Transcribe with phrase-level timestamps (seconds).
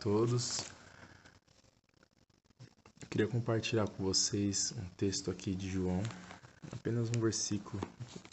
[0.00, 0.60] todos.
[3.02, 6.02] Eu queria compartilhar com vocês um texto aqui de João,
[6.72, 7.80] apenas um versículo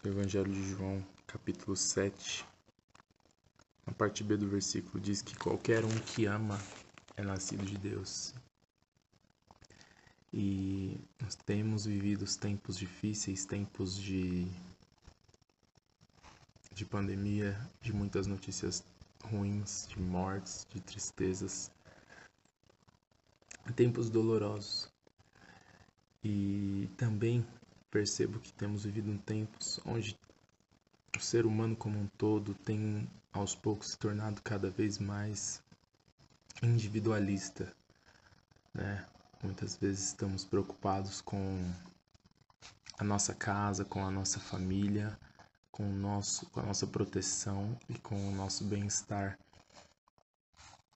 [0.01, 2.45] do Evangelho de João, capítulo 7.
[3.86, 6.57] Na parte B do versículo diz que qualquer um que ama
[7.18, 8.34] é nascido de Deus.
[10.32, 14.47] E nós temos vivido tempos difíceis, tempos de
[16.74, 18.83] de pandemia, de muitas notícias
[19.31, 21.71] ruins, de mortes, de tristezas,
[23.75, 24.91] tempos dolorosos.
[26.23, 27.45] E também
[27.91, 30.18] percebo que temos vivido em tempos onde
[31.15, 35.63] o ser humano como um todo tem aos poucos se tornado cada vez mais
[36.61, 37.71] individualista,
[38.73, 39.05] né?
[39.44, 41.71] Muitas vezes estamos preocupados com
[42.97, 45.17] a nossa casa, com a nossa família,
[45.78, 49.38] com, nosso, com a nossa proteção e com o nosso bem-estar.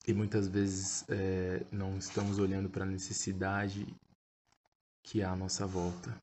[0.08, 3.86] E muitas vezes é, não estamos olhando para a necessidade
[5.04, 6.20] que há à nossa volta.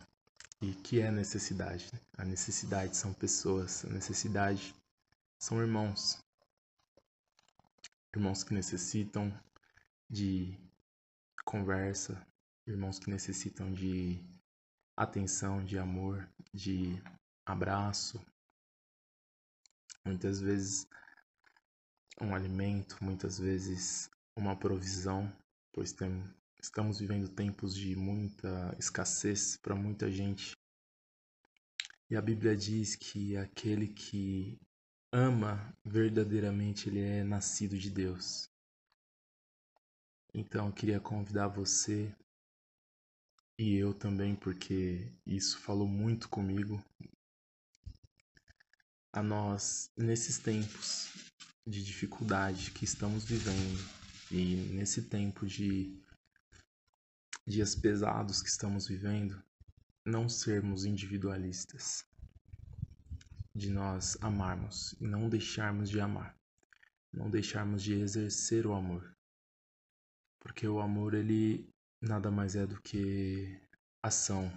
[0.61, 1.89] E que é necessidade?
[2.17, 4.75] A necessidade são pessoas, a necessidade
[5.39, 6.19] são irmãos.
[8.13, 9.33] Irmãos que necessitam
[10.11, 10.59] de
[11.45, 12.21] conversa,
[12.67, 14.21] irmãos que necessitam de
[14.97, 17.01] atenção, de amor, de
[17.47, 18.21] abraço,
[20.05, 20.87] muitas vezes
[22.21, 25.33] um alimento, muitas vezes uma provisão,
[25.73, 26.25] pois tem,
[26.61, 30.57] estamos vivendo tempos de muita escassez para muita gente.
[32.11, 34.59] E a Bíblia diz que aquele que
[35.13, 38.51] ama verdadeiramente, ele é nascido de Deus.
[40.35, 42.15] Então eu queria convidar você
[43.59, 46.83] e eu também, porque isso falou muito comigo
[49.19, 51.13] a nós nesses tempos
[51.67, 53.85] de dificuldade que estamos vivendo
[54.31, 56.01] e nesse tempo de
[57.45, 59.43] dias pesados que estamos vivendo,
[60.07, 62.05] não sermos individualistas,
[63.53, 66.39] de nós amarmos e não deixarmos de amar,
[67.13, 69.17] não deixarmos de exercer o amor.
[70.39, 71.69] Porque o amor ele
[72.01, 73.61] nada mais é do que
[74.01, 74.49] ação.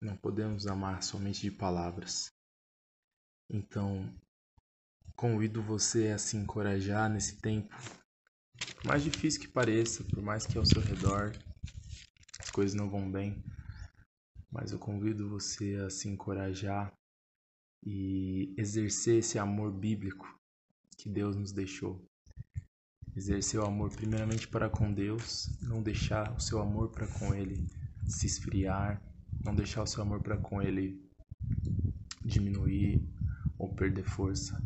[0.00, 2.32] Não podemos amar somente de palavras.
[3.52, 4.08] Então,
[5.16, 7.74] convido você a se encorajar nesse tempo,
[8.76, 11.32] por mais difícil que pareça, por mais que ao seu redor
[12.38, 13.42] as coisas não vão bem,
[14.52, 16.92] mas eu convido você a se encorajar
[17.84, 20.26] e exercer esse amor bíblico
[20.96, 22.00] que Deus nos deixou.
[23.16, 27.66] Exercer o amor primeiramente para com Deus, não deixar o seu amor para com Ele
[28.06, 29.02] se esfriar,
[29.44, 31.02] não deixar o seu amor para com Ele
[32.24, 33.02] diminuir,
[33.60, 34.58] ou perder força,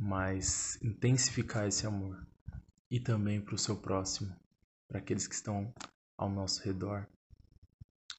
[0.00, 2.26] mas intensificar esse amor
[2.90, 4.34] e também para o seu próximo,
[4.88, 5.72] para aqueles que estão
[6.16, 7.06] ao nosso redor,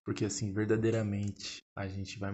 [0.05, 2.31] porque assim verdadeiramente a gente vai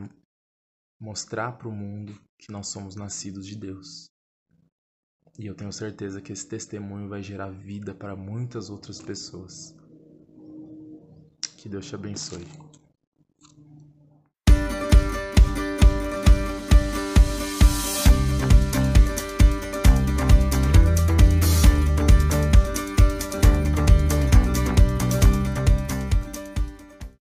[1.00, 4.10] mostrar para o mundo que nós somos nascidos de Deus.
[5.40, 9.74] E eu tenho certeza que esse testemunho vai gerar vida para muitas outras pessoas.
[11.58, 12.46] Que Deus te abençoe.